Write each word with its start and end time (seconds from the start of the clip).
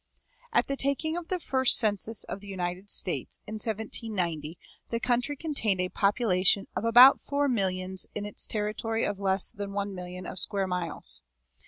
At 0.51 0.65
the 0.65 0.75
taking 0.75 1.15
of 1.15 1.27
the 1.27 1.39
first 1.39 1.77
census 1.77 2.23
of 2.23 2.39
the 2.39 2.47
United 2.47 2.89
States, 2.89 3.37
in 3.45 3.57
1790, 3.59 4.57
the 4.89 4.99
country 4.99 5.35
contained 5.35 5.79
a 5.79 5.89
population 5.89 6.65
of 6.75 6.83
about 6.85 7.21
four 7.21 7.47
millions 7.47 8.07
in 8.15 8.25
its 8.25 8.47
territory 8.47 9.05
of 9.05 9.19
less 9.19 9.51
than 9.51 9.73
one 9.73 9.93
million 9.93 10.25
of 10.25 10.39
square 10.39 10.65
miles. 10.65 11.21